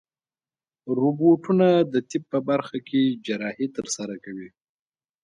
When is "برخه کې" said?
2.49-3.01